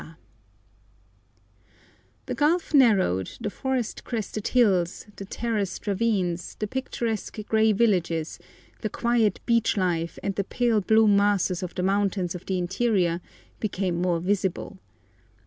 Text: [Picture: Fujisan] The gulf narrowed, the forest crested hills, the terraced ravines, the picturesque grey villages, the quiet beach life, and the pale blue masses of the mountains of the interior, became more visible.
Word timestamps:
[Picture: 0.01 0.15
Fujisan] 0.15 1.67
The 2.25 2.33
gulf 2.33 2.73
narrowed, 2.73 3.31
the 3.39 3.51
forest 3.51 4.03
crested 4.03 4.47
hills, 4.47 5.05
the 5.17 5.25
terraced 5.25 5.85
ravines, 5.85 6.55
the 6.57 6.65
picturesque 6.65 7.37
grey 7.47 7.71
villages, 7.71 8.39
the 8.79 8.89
quiet 8.89 9.41
beach 9.45 9.77
life, 9.77 10.17
and 10.23 10.33
the 10.33 10.43
pale 10.43 10.81
blue 10.81 11.07
masses 11.07 11.61
of 11.61 11.75
the 11.75 11.83
mountains 11.83 12.33
of 12.33 12.47
the 12.47 12.57
interior, 12.57 13.21
became 13.59 14.01
more 14.01 14.19
visible. 14.19 14.79